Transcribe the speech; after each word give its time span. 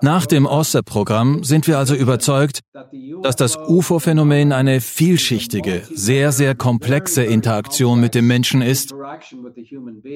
Nach 0.00 0.24
dem 0.24 0.46
OSCE-Programm 0.46 1.44
sind 1.44 1.66
wir 1.66 1.76
also 1.76 1.94
überzeugt, 1.94 2.60
dass 3.22 3.36
das 3.36 3.58
UFO-Phänomen 3.58 4.52
eine 4.52 4.80
vielschichtige, 4.80 5.82
sehr, 5.92 6.32
sehr 6.32 6.54
komplexe 6.54 7.22
Interaktion 7.22 8.00
mit 8.00 8.14
dem 8.14 8.26
Menschen 8.26 8.62
ist. 8.62 8.94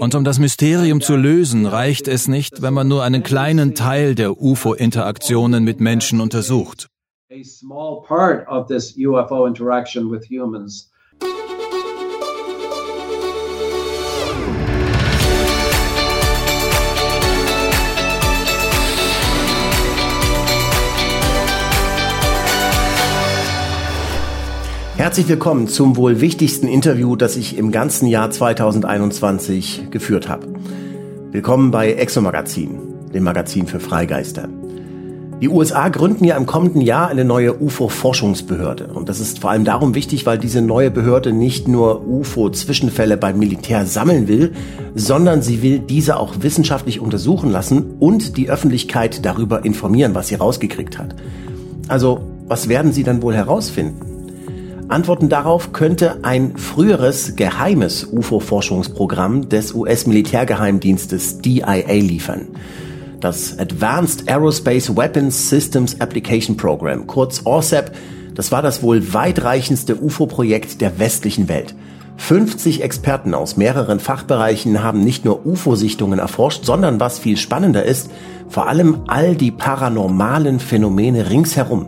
Und 0.00 0.14
um 0.14 0.24
das 0.24 0.38
Mysterium 0.38 1.02
zu 1.02 1.16
lösen, 1.16 1.66
reicht 1.66 2.08
es 2.08 2.28
nicht, 2.28 2.62
wenn 2.62 2.72
man 2.72 2.88
nur 2.88 3.02
einen 3.02 3.22
kleinen 3.22 3.74
Teil 3.74 4.14
der 4.14 4.40
UFO-Interaktionen 4.40 5.64
mit 5.64 5.80
Menschen 5.80 6.22
untersucht. 6.22 6.88
Herzlich 25.02 25.26
willkommen 25.26 25.66
zum 25.66 25.96
wohl 25.96 26.20
wichtigsten 26.20 26.68
Interview, 26.68 27.16
das 27.16 27.34
ich 27.34 27.58
im 27.58 27.72
ganzen 27.72 28.06
Jahr 28.06 28.30
2021 28.30 29.88
geführt 29.90 30.28
habe. 30.28 30.46
Willkommen 31.32 31.72
bei 31.72 31.94
Exomagazin, 31.94 32.78
dem 33.12 33.24
Magazin 33.24 33.66
für 33.66 33.80
Freigeister. 33.80 34.48
Die 35.40 35.48
USA 35.48 35.88
gründen 35.88 36.24
ja 36.24 36.36
im 36.36 36.46
kommenden 36.46 36.80
Jahr 36.80 37.08
eine 37.08 37.24
neue 37.24 37.60
UFO-Forschungsbehörde. 37.60 38.92
Und 38.94 39.08
das 39.08 39.18
ist 39.18 39.40
vor 39.40 39.50
allem 39.50 39.64
darum 39.64 39.96
wichtig, 39.96 40.24
weil 40.24 40.38
diese 40.38 40.62
neue 40.62 40.92
Behörde 40.92 41.32
nicht 41.32 41.66
nur 41.66 42.06
UFO-Zwischenfälle 42.06 43.16
beim 43.16 43.40
Militär 43.40 43.86
sammeln 43.86 44.28
will, 44.28 44.52
sondern 44.94 45.42
sie 45.42 45.62
will 45.62 45.80
diese 45.80 46.16
auch 46.16 46.34
wissenschaftlich 46.42 47.00
untersuchen 47.00 47.50
lassen 47.50 47.96
und 47.98 48.36
die 48.36 48.50
Öffentlichkeit 48.50 49.26
darüber 49.26 49.64
informieren, 49.64 50.14
was 50.14 50.28
sie 50.28 50.36
rausgekriegt 50.36 50.96
hat. 50.96 51.16
Also, 51.88 52.20
was 52.46 52.68
werden 52.68 52.92
sie 52.92 53.02
dann 53.02 53.20
wohl 53.20 53.34
herausfinden? 53.34 54.11
Antworten 54.88 55.28
darauf 55.28 55.72
könnte 55.72 56.24
ein 56.24 56.56
früheres 56.56 57.36
geheimes 57.36 58.04
UFO-Forschungsprogramm 58.12 59.48
des 59.48 59.74
US-Militärgeheimdienstes 59.74 61.38
DIA 61.38 61.92
liefern. 61.92 62.48
Das 63.20 63.58
Advanced 63.58 64.28
Aerospace 64.28 64.96
Weapons 64.96 65.48
Systems 65.48 66.00
Application 66.00 66.56
Program, 66.56 67.06
kurz 67.06 67.42
ORSAP, 67.44 67.92
das 68.34 68.50
war 68.50 68.62
das 68.62 68.82
wohl 68.82 69.14
weitreichendste 69.14 70.02
UFO-Projekt 70.02 70.80
der 70.80 70.98
westlichen 70.98 71.48
Welt. 71.48 71.74
50 72.16 72.82
Experten 72.82 73.34
aus 73.34 73.56
mehreren 73.56 74.00
Fachbereichen 74.00 74.82
haben 74.82 75.02
nicht 75.02 75.24
nur 75.24 75.46
UFO-Sichtungen 75.46 76.18
erforscht, 76.18 76.64
sondern 76.64 77.00
was 77.00 77.18
viel 77.18 77.36
spannender 77.36 77.84
ist, 77.84 78.10
vor 78.48 78.68
allem 78.68 79.00
all 79.06 79.34
die 79.34 79.50
paranormalen 79.50 80.60
Phänomene 80.60 81.30
ringsherum. 81.30 81.86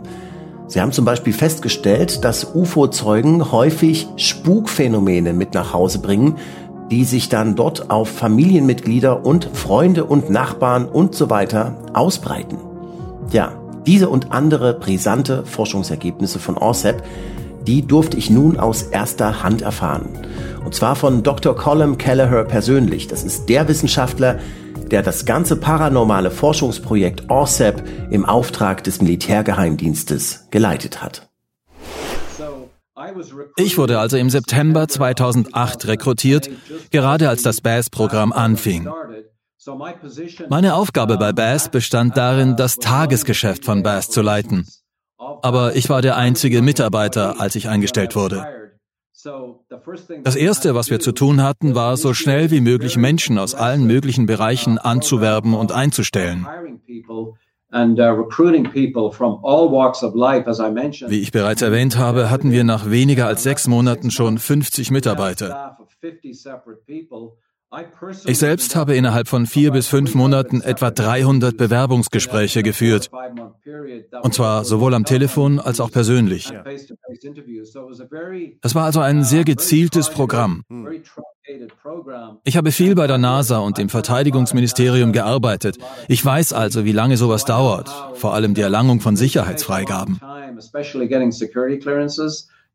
Sie 0.67 0.81
haben 0.81 0.91
zum 0.91 1.05
Beispiel 1.05 1.33
festgestellt, 1.33 2.23
dass 2.23 2.55
UFO-Zeugen 2.55 3.51
häufig 3.51 4.07
Spukphänomene 4.17 5.33
mit 5.33 5.53
nach 5.53 5.73
Hause 5.73 5.99
bringen, 5.99 6.37
die 6.91 7.03
sich 7.03 7.29
dann 7.29 7.55
dort 7.55 7.89
auf 7.89 8.09
Familienmitglieder 8.09 9.25
und 9.25 9.49
Freunde 9.53 10.05
und 10.05 10.29
Nachbarn 10.29 10.85
und 10.85 11.15
so 11.15 11.29
weiter 11.29 11.77
ausbreiten. 11.93 12.57
Ja, 13.31 13.53
diese 13.85 14.09
und 14.09 14.31
andere 14.31 14.73
brisante 14.73 15.45
Forschungsergebnisse 15.45 16.39
von 16.39 16.57
ORSEP, 16.57 17.03
die 17.67 17.85
durfte 17.85 18.17
ich 18.17 18.29
nun 18.29 18.59
aus 18.59 18.83
erster 18.83 19.43
Hand 19.43 19.61
erfahren. 19.61 20.07
Und 20.63 20.73
zwar 20.73 20.95
von 20.95 21.23
Dr. 21.23 21.55
Colin 21.55 21.97
Kelleher 21.97 22.43
persönlich. 22.43 23.07
Das 23.07 23.23
ist 23.23 23.47
der 23.49 23.67
Wissenschaftler, 23.67 24.39
der 24.91 25.03
das 25.03 25.25
ganze 25.25 25.55
paranormale 25.55 26.31
Forschungsprojekt 26.31 27.29
ORSEP 27.29 27.83
im 28.11 28.25
Auftrag 28.25 28.83
des 28.83 29.01
Militärgeheimdienstes 29.01 30.47
geleitet 30.51 31.01
hat. 31.01 31.29
Ich 33.57 33.77
wurde 33.77 33.99
also 33.99 34.17
im 34.17 34.29
September 34.29 34.87
2008 34.87 35.87
rekrutiert, 35.87 36.49
gerade 36.91 37.29
als 37.29 37.41
das 37.41 37.61
BAS-Programm 37.61 38.31
anfing. 38.31 38.87
Meine 40.49 40.75
Aufgabe 40.75 41.17
bei 41.17 41.33
BAS 41.33 41.69
bestand 41.69 42.15
darin, 42.15 42.55
das 42.55 42.77
Tagesgeschäft 42.77 43.65
von 43.65 43.83
BAS 43.83 44.09
zu 44.09 44.21
leiten. 44.21 44.67
Aber 45.17 45.75
ich 45.75 45.89
war 45.89 46.01
der 46.01 46.17
einzige 46.17 46.61
Mitarbeiter, 46.61 47.39
als 47.39 47.55
ich 47.55 47.69
eingestellt 47.69 48.15
wurde. 48.15 48.45
Das 50.23 50.35
Erste, 50.35 50.75
was 50.75 50.89
wir 50.89 50.99
zu 50.99 51.11
tun 51.11 51.41
hatten, 51.41 51.73
war, 51.73 51.97
so 51.97 52.13
schnell 52.13 52.51
wie 52.51 52.61
möglich 52.61 52.97
Menschen 52.97 53.39
aus 53.39 53.55
allen 53.55 53.87
möglichen 53.87 54.25
Bereichen 54.27 54.77
anzuwerben 54.77 55.53
und 55.53 55.71
einzustellen. 55.71 56.45
Wie 61.07 61.21
ich 61.21 61.31
bereits 61.31 61.61
erwähnt 61.61 61.97
habe, 61.97 62.29
hatten 62.29 62.51
wir 62.51 62.63
nach 62.63 62.89
weniger 62.89 63.27
als 63.27 63.43
sechs 63.43 63.67
Monaten 63.67 64.11
schon 64.11 64.37
50 64.37 64.91
Mitarbeiter. 64.91 65.77
Ich 68.25 68.39
selbst 68.39 68.75
habe 68.75 68.95
innerhalb 68.95 69.27
von 69.27 69.45
vier 69.45 69.71
bis 69.71 69.87
fünf 69.87 70.15
Monaten 70.15 70.61
etwa 70.61 70.91
300 70.91 71.57
Bewerbungsgespräche 71.57 72.63
geführt. 72.63 73.09
Und 74.21 74.33
zwar 74.33 74.65
sowohl 74.65 74.93
am 74.93 75.05
Telefon 75.05 75.59
als 75.59 75.79
auch 75.79 75.91
persönlich. 75.91 76.51
Es 78.61 78.75
war 78.75 78.85
also 78.85 78.99
ein 78.99 79.23
sehr 79.23 79.43
gezieltes 79.43 80.09
Programm. 80.09 80.63
Ich 82.43 82.57
habe 82.57 82.71
viel 82.71 82.95
bei 82.95 83.07
der 83.07 83.17
NASA 83.17 83.59
und 83.59 83.77
dem 83.77 83.89
Verteidigungsministerium 83.89 85.11
gearbeitet. 85.11 85.77
Ich 86.07 86.23
weiß 86.25 86.53
also, 86.53 86.85
wie 86.85 86.91
lange 86.91 87.17
sowas 87.17 87.45
dauert, 87.45 87.89
vor 88.15 88.33
allem 88.33 88.53
die 88.53 88.61
Erlangung 88.61 88.99
von 88.99 89.15
Sicherheitsfreigaben. 89.15 90.19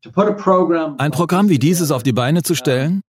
Ein 0.03 1.11
Programm 1.11 1.49
wie 1.49 1.59
dieses 1.59 1.91
auf 1.91 2.01
die 2.01 2.11
Beine 2.11 2.41
zu 2.41 2.55
stellen, 2.55 3.01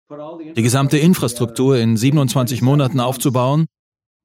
die 0.56 0.62
gesamte 0.62 0.98
Infrastruktur 0.98 1.78
in 1.78 1.96
27 1.96 2.62
Monaten 2.62 2.98
aufzubauen 2.98 3.66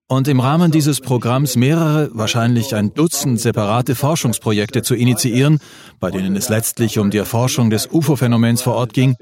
und 0.07 0.27
im 0.27 0.39
Rahmen 0.39 0.71
dieses 0.71 0.99
Programms 0.99 1.55
mehrere, 1.55 2.09
wahrscheinlich 2.13 2.75
ein 2.75 2.93
Dutzend 2.93 3.39
separate 3.39 3.93
Forschungsprojekte 3.95 4.81
zu 4.81 4.95
initiieren, 4.95 5.59
bei 5.99 6.09
denen 6.09 6.35
es 6.35 6.49
letztlich 6.49 6.97
um 6.97 7.11
die 7.11 7.17
Erforschung 7.17 7.69
des 7.69 7.87
UFO-Phänomens 7.91 8.61
vor 8.63 8.75
Ort 8.75 8.93
ging, 8.93 9.15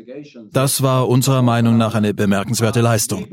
das 0.52 0.82
war 0.82 1.10
unserer 1.10 1.42
Meinung 1.42 1.78
nach 1.78 1.96
eine 1.96 2.14
bemerkenswerte 2.14 2.82
Leistung. 2.82 3.26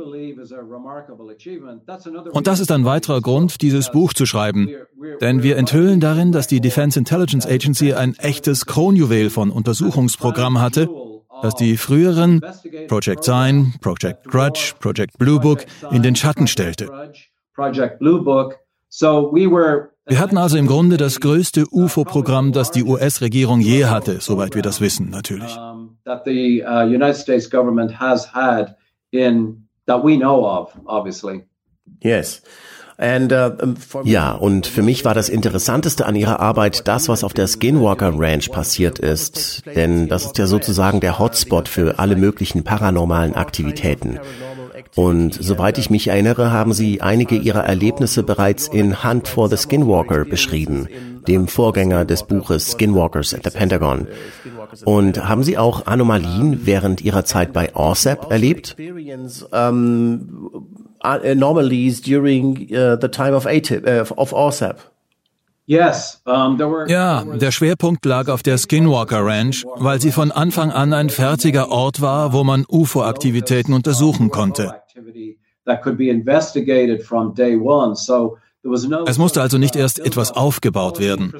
Und 2.32 2.46
das 2.46 2.60
ist 2.60 2.72
ein 2.72 2.84
weiterer 2.84 3.20
Grund, 3.20 3.62
dieses 3.62 3.90
Buch 3.90 4.12
zu 4.12 4.26
schreiben, 4.26 4.70
denn 5.20 5.42
wir 5.42 5.56
enthüllen 5.56 6.00
darin, 6.00 6.32
dass 6.32 6.46
die 6.46 6.60
Defense 6.60 6.98
Intelligence 6.98 7.46
Agency 7.46 7.92
ein 7.92 8.14
echtes 8.18 8.66
Kronjuwel 8.66 9.30
von 9.30 9.50
Untersuchungsprogramm 9.50 10.60
hatte, 10.60 10.88
das 11.42 11.54
die 11.54 11.76
früheren 11.76 12.40
Project 12.88 13.24
Sign, 13.24 13.74
Project 13.80 14.24
Grudge, 14.24 14.74
Project 14.78 15.18
Blue 15.18 15.40
Book 15.40 15.64
in 15.90 16.02
den 16.02 16.16
Schatten 16.16 16.46
stellte. 16.46 17.12
Wir 20.06 20.18
hatten 20.18 20.38
also 20.38 20.56
im 20.56 20.66
Grunde 20.66 20.96
das 20.96 21.20
größte 21.20 21.66
UFO-Programm, 21.70 22.52
das 22.52 22.70
die 22.72 22.82
US-Regierung 22.82 23.60
je 23.60 23.84
hatte, 23.84 24.20
soweit 24.20 24.54
wir 24.54 24.62
das 24.62 24.80
wissen, 24.80 25.10
natürlich. 25.10 25.56
Yes. 32.02 32.42
Uh, 33.02 34.02
ja, 34.04 34.32
und 34.32 34.66
für 34.66 34.82
mich 34.82 35.06
war 35.06 35.14
das 35.14 35.30
Interessanteste 35.30 36.04
an 36.04 36.16
ihrer 36.16 36.38
Arbeit 36.40 36.86
das, 36.86 37.08
was 37.08 37.24
auf 37.24 37.32
der 37.32 37.46
Skinwalker 37.46 38.12
Ranch 38.14 38.50
passiert 38.50 38.98
ist. 38.98 39.62
Denn 39.74 40.08
das 40.08 40.26
ist 40.26 40.36
ja 40.36 40.46
sozusagen 40.46 41.00
der 41.00 41.18
Hotspot 41.18 41.66
für 41.68 41.98
alle 41.98 42.16
möglichen 42.16 42.62
paranormalen 42.62 43.34
Aktivitäten. 43.34 44.20
Und 44.96 45.32
soweit 45.32 45.78
ich 45.78 45.88
mich 45.88 46.08
erinnere, 46.08 46.52
haben 46.52 46.72
sie 46.72 47.00
einige 47.00 47.36
ihrer 47.36 47.64
Erlebnisse 47.64 48.22
bereits 48.22 48.68
in 48.68 49.02
Hunt 49.02 49.28
for 49.28 49.48
the 49.48 49.56
Skinwalker 49.56 50.24
beschrieben, 50.26 50.88
dem 51.26 51.48
Vorgänger 51.48 52.04
des 52.04 52.24
Buches 52.24 52.72
Skinwalkers 52.72 53.32
at 53.32 53.44
the 53.44 53.50
Pentagon. 53.50 54.08
Und 54.84 55.28
haben 55.28 55.42
Sie 55.42 55.58
auch 55.58 55.86
Anomalien 55.86 56.60
während 56.64 57.00
Ihrer 57.00 57.24
Zeit 57.24 57.52
bei 57.52 57.74
ORSAP 57.74 58.30
erlebt? 58.30 58.76
Anomalies 61.02 62.00
during 62.00 62.68
uh, 62.72 62.96
the 63.00 63.08
time 63.08 63.34
of 63.34 63.46
ATIP, 63.46 63.86
uh, 63.86 64.12
of 64.16 64.32
ORSAP. 64.32 64.80
Ja, 65.66 67.24
der 67.24 67.52
Schwerpunkt 67.52 68.04
lag 68.04 68.28
auf 68.28 68.42
der 68.42 68.58
Skinwalker 68.58 69.24
Ranch, 69.24 69.64
weil 69.76 70.00
sie 70.00 70.10
von 70.10 70.32
Anfang 70.32 70.72
an 70.72 70.92
ein 70.92 71.10
fertiger 71.10 71.70
Ort 71.70 72.00
war, 72.00 72.32
wo 72.32 72.42
man 72.42 72.64
UFO-Aktivitäten 72.68 73.72
untersuchen 73.72 74.30
konnte. 74.30 74.74
Es 79.06 79.18
musste 79.18 79.40
also 79.40 79.58
nicht 79.58 79.76
erst 79.76 80.00
etwas 80.00 80.32
aufgebaut 80.32 80.98
werden. 80.98 81.32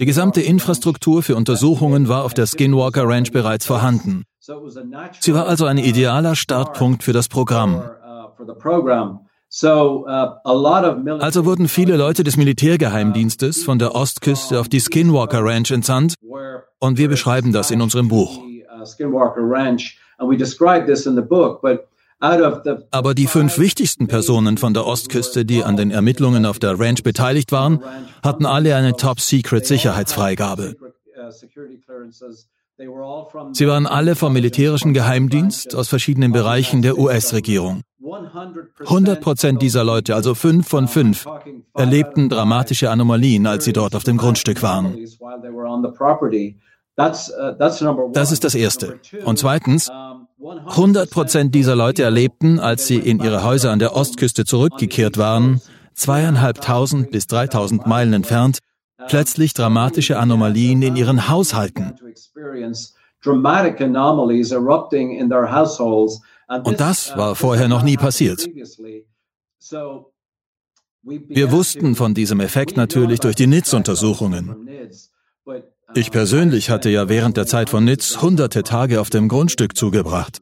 Die 0.00 0.04
gesamte 0.04 0.40
Infrastruktur 0.42 1.22
für 1.22 1.36
Untersuchungen 1.36 2.08
war 2.08 2.24
auf 2.24 2.34
der 2.34 2.46
Skinwalker 2.46 3.08
Ranch 3.08 3.30
bereits 3.30 3.66
vorhanden. 3.66 4.24
Sie 5.20 5.32
war 5.32 5.46
also 5.46 5.64
ein 5.66 5.78
idealer 5.78 6.34
Startpunkt 6.34 7.02
für 7.02 7.12
das 7.12 7.28
Programm. 7.28 7.82
Uh, 9.62 10.38
also 11.20 11.44
wurden 11.44 11.68
viele 11.68 11.96
Leute 11.96 12.24
des 12.24 12.36
Militärgeheimdienstes 12.36 13.62
von 13.62 13.78
der 13.78 13.94
Ostküste 13.94 14.58
auf 14.58 14.68
die 14.68 14.80
Skinwalker 14.80 15.44
Ranch 15.44 15.70
entsandt 15.70 16.14
und 16.80 16.98
wir 16.98 17.08
beschreiben 17.08 17.52
das 17.52 17.70
in 17.70 17.80
unserem 17.80 18.08
Buch. 18.08 18.40
Aber 22.90 23.14
die 23.14 23.26
fünf 23.26 23.58
wichtigsten 23.58 24.08
Personen 24.08 24.58
von 24.58 24.74
der 24.74 24.86
Ostküste, 24.86 25.44
die 25.44 25.62
an 25.62 25.76
den 25.76 25.90
Ermittlungen 25.90 26.46
auf 26.46 26.58
der 26.58 26.78
Ranch 26.80 27.02
beteiligt 27.02 27.52
waren, 27.52 27.82
hatten 28.22 28.46
alle 28.46 28.74
eine 28.74 28.96
Top-Secret-Sicherheitsfreigabe. 28.96 30.74
Sie 33.52 33.68
waren 33.68 33.86
alle 33.86 34.16
vom 34.16 34.32
militärischen 34.32 34.94
Geheimdienst 34.94 35.76
aus 35.76 35.88
verschiedenen 35.88 36.32
Bereichen 36.32 36.82
der 36.82 36.98
US-Regierung. 36.98 37.82
100 38.80 39.20
Prozent 39.20 39.62
dieser 39.62 39.84
Leute, 39.84 40.14
also 40.14 40.34
fünf 40.34 40.68
von 40.68 40.88
fünf, 40.88 41.26
erlebten 41.74 42.28
dramatische 42.28 42.90
Anomalien, 42.90 43.46
als 43.46 43.64
sie 43.64 43.72
dort 43.72 43.94
auf 43.94 44.04
dem 44.04 44.16
Grundstück 44.16 44.62
waren. 44.62 44.96
Das 46.96 48.32
ist 48.32 48.44
das 48.44 48.54
Erste. 48.54 49.00
Und 49.24 49.38
zweitens, 49.38 49.90
100 50.66 51.10
Prozent 51.10 51.54
dieser 51.54 51.74
Leute 51.74 52.02
erlebten, 52.02 52.60
als 52.60 52.86
sie 52.86 52.98
in 52.98 53.18
ihre 53.18 53.42
Häuser 53.42 53.72
an 53.72 53.78
der 53.78 53.96
Ostküste 53.96 54.44
zurückgekehrt 54.44 55.18
waren, 55.18 55.60
zweieinhalbtausend 55.94 57.10
bis 57.10 57.26
dreitausend 57.26 57.86
Meilen 57.86 58.12
entfernt, 58.12 58.58
plötzlich 59.08 59.54
dramatische 59.54 60.18
Anomalien 60.18 60.82
in 60.82 60.96
ihren 60.96 61.28
Haushalten. 61.28 61.94
Und 66.48 66.80
das 66.80 67.16
war 67.16 67.34
vorher 67.34 67.68
noch 67.68 67.82
nie 67.82 67.96
passiert. 67.96 68.46
Wir 71.02 71.52
wussten 71.52 71.94
von 71.94 72.14
diesem 72.14 72.40
Effekt 72.40 72.76
natürlich 72.76 73.20
durch 73.20 73.34
die 73.36 73.46
NITS-Untersuchungen. 73.46 74.68
Ich 75.94 76.10
persönlich 76.10 76.70
hatte 76.70 76.90
ja 76.90 77.08
während 77.08 77.36
der 77.36 77.46
Zeit 77.46 77.70
von 77.70 77.84
NITS 77.84 78.22
hunderte 78.22 78.62
Tage 78.62 79.00
auf 79.00 79.10
dem 79.10 79.28
Grundstück 79.28 79.76
zugebracht. 79.76 80.40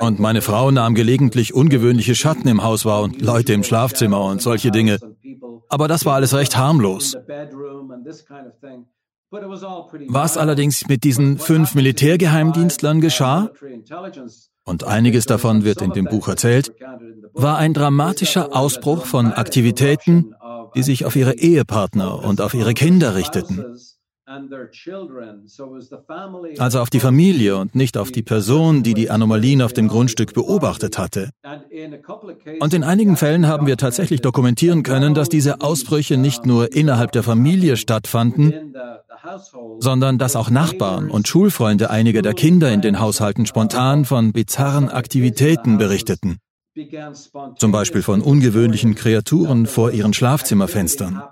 Und 0.00 0.20
meine 0.20 0.42
Frau 0.42 0.70
nahm 0.70 0.94
gelegentlich 0.94 1.54
ungewöhnliche 1.54 2.14
Schatten 2.14 2.46
im 2.46 2.62
Haus 2.62 2.84
wahr 2.84 3.02
und 3.02 3.20
Leute 3.20 3.52
im 3.52 3.64
Schlafzimmer 3.64 4.24
und 4.24 4.40
solche 4.40 4.70
Dinge. 4.70 4.98
Aber 5.68 5.88
das 5.88 6.04
war 6.04 6.14
alles 6.14 6.34
recht 6.34 6.56
harmlos. 6.56 7.16
Was 10.08 10.36
allerdings 10.36 10.86
mit 10.88 11.04
diesen 11.04 11.38
fünf 11.38 11.74
Militärgeheimdienstlern 11.74 13.00
geschah, 13.00 13.50
und 14.64 14.84
einiges 14.84 15.26
davon 15.26 15.64
wird 15.64 15.82
in 15.82 15.92
dem 15.92 16.06
Buch 16.06 16.28
erzählt, 16.28 16.72
war 17.34 17.58
ein 17.58 17.74
dramatischer 17.74 18.54
Ausbruch 18.56 19.04
von 19.04 19.32
Aktivitäten, 19.32 20.34
die 20.74 20.82
sich 20.82 21.04
auf 21.04 21.16
ihre 21.16 21.34
Ehepartner 21.34 22.24
und 22.24 22.40
auf 22.40 22.54
ihre 22.54 22.74
Kinder 22.74 23.14
richteten. 23.14 23.64
Also 26.58 26.80
auf 26.80 26.90
die 26.90 27.00
Familie 27.00 27.56
und 27.58 27.74
nicht 27.74 27.98
auf 27.98 28.10
die 28.10 28.22
Person, 28.22 28.82
die 28.82 28.94
die 28.94 29.10
Anomalien 29.10 29.60
auf 29.60 29.74
dem 29.74 29.88
Grundstück 29.88 30.32
beobachtet 30.32 30.98
hatte. 30.98 31.30
Und 32.60 32.74
in 32.74 32.84
einigen 32.84 33.16
Fällen 33.16 33.46
haben 33.46 33.66
wir 33.66 33.76
tatsächlich 33.76 34.22
dokumentieren 34.22 34.82
können, 34.82 35.14
dass 35.14 35.28
diese 35.28 35.60
Ausbrüche 35.60 36.16
nicht 36.16 36.46
nur 36.46 36.72
innerhalb 36.72 37.12
der 37.12 37.22
Familie 37.22 37.76
stattfanden, 37.76 38.74
sondern 39.78 40.18
dass 40.18 40.36
auch 40.36 40.50
Nachbarn 40.50 41.10
und 41.10 41.28
Schulfreunde 41.28 41.90
einiger 41.90 42.22
der 42.22 42.34
Kinder 42.34 42.72
in 42.72 42.80
den 42.80 43.00
Haushalten 43.00 43.46
spontan 43.46 44.04
von 44.04 44.32
bizarren 44.32 44.88
Aktivitäten 44.88 45.78
berichteten. 45.78 46.38
Zum 47.58 47.72
Beispiel 47.72 48.02
von 48.02 48.20
ungewöhnlichen 48.20 48.94
Kreaturen 48.94 49.66
vor 49.66 49.92
ihren 49.92 50.12
Schlafzimmerfenstern. 50.12 51.22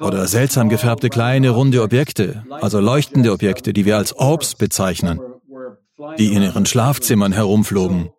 Oder 0.00 0.26
seltsam 0.26 0.68
gefärbte 0.68 1.08
kleine 1.08 1.48
runde 1.48 1.80
Objekte, 1.80 2.44
also 2.50 2.78
leuchtende 2.78 3.32
Objekte, 3.32 3.72
die 3.72 3.86
wir 3.86 3.96
als 3.96 4.14
Orbs 4.14 4.54
bezeichnen, 4.54 5.18
die 6.18 6.34
in 6.34 6.42
ihren 6.42 6.66
Schlafzimmern 6.66 7.32
herumflogen. 7.32 8.10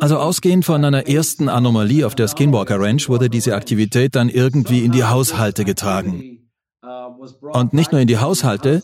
Also 0.00 0.16
ausgehend 0.16 0.64
von 0.64 0.82
einer 0.82 1.06
ersten 1.06 1.50
Anomalie 1.50 2.06
auf 2.06 2.14
der 2.14 2.28
Skinwalker 2.28 2.80
Ranch 2.80 3.10
wurde 3.10 3.28
diese 3.28 3.54
Aktivität 3.54 4.14
dann 4.14 4.30
irgendwie 4.30 4.86
in 4.86 4.92
die 4.92 5.04
Haushalte 5.04 5.66
getragen. 5.66 6.50
Und 7.52 7.74
nicht 7.74 7.92
nur 7.92 8.00
in 8.00 8.08
die 8.08 8.18
Haushalte, 8.18 8.82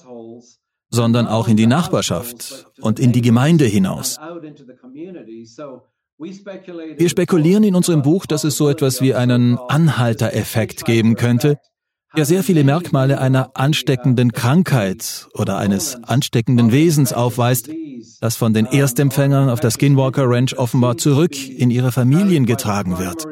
sondern 0.90 1.26
auch 1.28 1.48
in 1.48 1.56
die 1.56 1.66
Nachbarschaft 1.66 2.66
und 2.82 3.00
in 3.00 3.12
die 3.12 3.22
Gemeinde 3.22 3.64
hinaus. 3.64 4.18
Wir 6.20 7.08
spekulieren 7.08 7.64
in 7.64 7.74
unserem 7.74 8.02
Buch, 8.02 8.26
dass 8.26 8.44
es 8.44 8.58
so 8.58 8.68
etwas 8.68 9.00
wie 9.00 9.14
einen 9.14 9.56
Anhaltereffekt 9.56 10.84
geben 10.84 11.14
könnte, 11.14 11.56
der 12.14 12.26
sehr 12.26 12.42
viele 12.42 12.62
Merkmale 12.62 13.18
einer 13.18 13.52
ansteckenden 13.54 14.32
Krankheit 14.32 15.28
oder 15.32 15.56
eines 15.56 16.04
ansteckenden 16.04 16.72
Wesens 16.72 17.14
aufweist, 17.14 17.70
das 18.20 18.36
von 18.36 18.52
den 18.52 18.66
Erstempfängern 18.66 19.48
auf 19.48 19.60
der 19.60 19.70
Skinwalker 19.70 20.28
Ranch 20.28 20.58
offenbar 20.58 20.98
zurück 20.98 21.32
in 21.48 21.70
ihre 21.70 21.90
Familien 21.90 22.44
getragen 22.44 22.98
wird. 22.98 23.26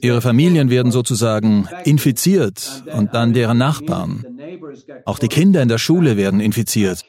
Ihre 0.00 0.20
Familien 0.22 0.70
werden 0.70 0.92
sozusagen 0.92 1.68
infiziert 1.84 2.84
und 2.96 3.12
dann 3.12 3.34
deren 3.34 3.58
Nachbarn. 3.58 4.33
Auch 5.04 5.18
die 5.18 5.28
Kinder 5.28 5.62
in 5.62 5.68
der 5.68 5.78
Schule 5.78 6.16
werden 6.16 6.40
infiziert. 6.40 7.04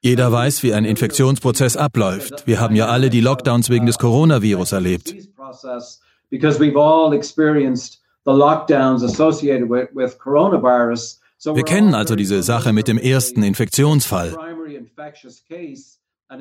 Jeder 0.00 0.32
weiß, 0.32 0.62
wie 0.62 0.72
ein 0.74 0.84
Infektionsprozess 0.84 1.76
abläuft. 1.76 2.46
Wir 2.46 2.60
haben 2.60 2.76
ja 2.76 2.86
alle 2.86 3.10
die 3.10 3.20
Lockdowns 3.20 3.70
wegen 3.70 3.86
des 3.86 3.98
Coronavirus 3.98 4.72
erlebt. 4.72 5.14
Wir 11.44 11.64
kennen 11.64 11.94
also 11.94 12.16
diese 12.16 12.42
Sache 12.42 12.72
mit 12.72 12.88
dem 12.88 12.98
ersten 12.98 13.42
Infektionsfall. 13.42 14.36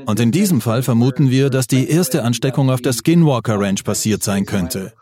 Und 0.05 0.19
in 0.19 0.31
diesem 0.31 0.61
Fall 0.61 0.81
vermuten 0.81 1.29
wir, 1.29 1.49
dass 1.49 1.67
die 1.67 1.89
erste 1.89 2.23
Ansteckung 2.23 2.69
auf 2.69 2.81
der 2.81 2.93
Skinwalker 2.93 3.59
Ranch 3.59 3.83
passiert 3.83 4.23
sein 4.23 4.45
könnte. 4.45 4.93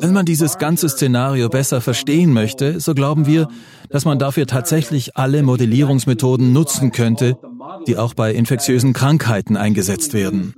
Wenn 0.00 0.12
man 0.12 0.26
dieses 0.26 0.58
ganze 0.58 0.88
Szenario 0.88 1.48
besser 1.48 1.80
verstehen 1.80 2.32
möchte, 2.32 2.78
so 2.78 2.94
glauben 2.94 3.26
wir, 3.26 3.48
dass 3.90 4.04
man 4.04 4.20
dafür 4.20 4.46
tatsächlich 4.46 5.16
alle 5.16 5.42
Modellierungsmethoden 5.42 6.52
nutzen 6.52 6.92
könnte, 6.92 7.36
die 7.86 7.96
auch 7.96 8.14
bei 8.14 8.32
infektiösen 8.32 8.92
Krankheiten 8.92 9.56
eingesetzt 9.56 10.14
werden. 10.14 10.54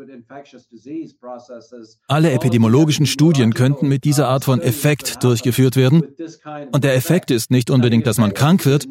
Alle 2.07 2.33
epidemiologischen 2.33 3.07
Studien 3.07 3.55
könnten 3.55 3.89
mit 3.89 4.05
dieser 4.05 4.29
Art 4.29 4.45
von 4.45 4.61
Effekt 4.61 5.25
durchgeführt 5.25 5.77
werden. 5.77 6.03
Und 6.73 6.85
der 6.85 6.95
Effekt 6.97 7.31
ist 7.31 7.51
nicht 7.51 7.71
unbedingt, 7.71 8.07
dass 8.07 8.19
man 8.19 8.35
krank 8.35 8.67
wird, 8.67 8.89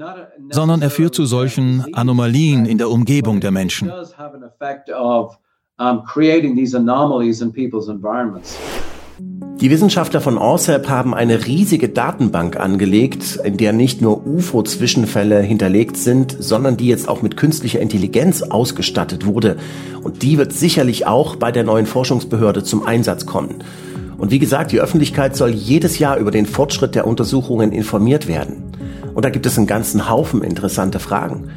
sondern 0.50 0.82
er 0.82 0.90
führt 0.90 1.14
zu 1.14 1.26
solchen 1.26 1.94
Anomalien 1.94 2.66
in 2.66 2.80
der 2.80 2.90
Umgebung 2.90 3.40
der 3.40 3.52
Menschen. 3.52 3.92
Die 9.62 9.70
Wissenschaftler 9.70 10.22
von 10.22 10.40
ORCEP 10.40 10.90
haben 10.90 11.14
eine 11.14 11.46
riesige 11.46 11.90
Datenbank 11.90 12.60
angelegt, 12.60 13.40
in 13.44 13.58
der 13.58 13.74
nicht 13.74 14.02
nur 14.02 14.26
UFO-Zwischenfälle 14.26 15.40
hinterlegt 15.40 15.98
sind, 15.98 16.36
sondern 16.40 16.78
die 16.78 16.88
jetzt 16.88 17.08
auch 17.08 17.22
mit 17.22 17.38
künstlicher 17.38 17.80
Intelligenz 17.80 18.42
ausgestattet 18.42 19.28
wurde. 19.28 19.58
Und 20.02 20.24
die 20.24 20.40
wird 20.40 20.52
sicherlich 20.52 21.06
auch 21.06 21.36
bei 21.36 21.52
der 21.52 21.64
neuen 21.64 21.86
Forschungsbehörde 21.86 22.64
zum 22.64 22.84
Einsatz 22.84 23.28
kommen. 23.28 23.64
Und 24.18 24.32
wie 24.32 24.40
gesagt, 24.40 24.72
die 24.72 24.82
Öffentlichkeit 24.82 25.36
soll 25.36 25.52
jedes 25.52 26.00
Jahr 26.00 26.18
über 26.18 26.32
den 26.32 26.48
Fortschritt 26.48 26.96
der 26.96 27.06
Untersuchungen 27.06 27.72
informiert 27.72 28.28
werden. 28.28 28.64
Und 29.14 29.26
da 29.26 29.30
gibt 29.30 29.46
es 29.46 29.60
einen 29.60 29.68
ganzen 29.68 30.10
Haufen 30.10 30.44
interessante 30.44 30.98
Fragen. 30.98 31.50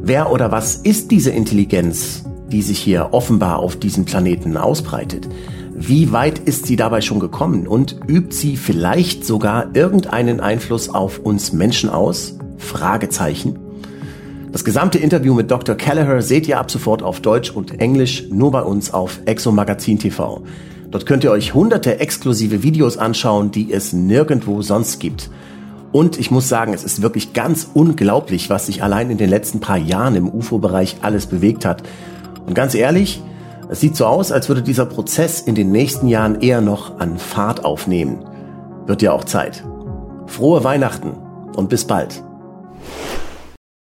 Wer 0.00 0.32
oder 0.32 0.50
was 0.50 0.76
ist 0.76 1.10
diese 1.10 1.32
Intelligenz, 1.32 2.24
die 2.50 2.62
sich 2.62 2.78
hier 2.78 3.08
offenbar 3.12 3.58
auf 3.58 3.76
diesem 3.76 4.04
Planeten 4.04 4.56
ausbreitet? 4.56 5.28
Wie 5.74 6.10
weit 6.10 6.40
ist 6.40 6.66
sie 6.66 6.76
dabei 6.76 7.00
schon 7.00 7.20
gekommen 7.20 7.68
und 7.68 8.00
übt 8.08 8.34
sie 8.34 8.56
vielleicht 8.56 9.24
sogar 9.24 9.76
irgendeinen 9.76 10.40
Einfluss 10.40 10.88
auf 10.88 11.20
uns 11.20 11.52
Menschen 11.52 11.88
aus? 11.88 12.36
Fragezeichen. 12.56 13.58
Das 14.50 14.64
gesamte 14.64 14.98
Interview 14.98 15.34
mit 15.34 15.50
Dr. 15.50 15.76
Kelleher 15.76 16.22
seht 16.22 16.48
ihr 16.48 16.58
ab 16.58 16.70
sofort 16.70 17.02
auf 17.02 17.20
Deutsch 17.20 17.50
und 17.50 17.80
Englisch 17.80 18.24
nur 18.30 18.50
bei 18.50 18.62
uns 18.62 18.92
auf 18.92 19.20
Exo 19.26 19.52
Magazin 19.52 19.98
TV. 19.98 20.42
Dort 20.90 21.04
könnt 21.04 21.22
ihr 21.22 21.30
euch 21.30 21.52
hunderte 21.52 22.00
exklusive 22.00 22.62
Videos 22.62 22.96
anschauen, 22.96 23.50
die 23.50 23.72
es 23.72 23.92
nirgendwo 23.92 24.62
sonst 24.62 25.00
gibt. 25.00 25.30
Und 25.92 26.18
ich 26.18 26.30
muss 26.30 26.48
sagen, 26.48 26.72
es 26.72 26.82
ist 26.82 27.02
wirklich 27.02 27.34
ganz 27.34 27.70
unglaublich, 27.74 28.50
was 28.50 28.66
sich 28.66 28.82
allein 28.82 29.10
in 29.10 29.18
den 29.18 29.30
letzten 29.30 29.60
paar 29.60 29.78
Jahren 29.78 30.16
im 30.16 30.28
UFO-Bereich 30.28 30.96
alles 31.02 31.26
bewegt 31.26 31.64
hat. 31.64 31.82
Und 32.48 32.54
ganz 32.54 32.74
ehrlich, 32.74 33.22
Es 33.70 33.80
sieht 33.80 33.96
so 33.96 34.06
aus, 34.06 34.32
als 34.32 34.48
würde 34.48 34.62
dieser 34.62 34.86
Prozess 34.86 35.42
in 35.42 35.54
den 35.54 35.70
nächsten 35.70 36.08
Jahren 36.08 36.40
eher 36.40 36.62
noch 36.62 36.98
an 37.00 37.18
Fahrt 37.18 37.66
aufnehmen. 37.66 38.24
Wird 38.86 39.02
ja 39.02 39.12
auch 39.12 39.24
Zeit. 39.24 39.62
Frohe 40.26 40.64
Weihnachten 40.64 41.12
und 41.54 41.68
bis 41.68 41.84
bald. 41.84 42.22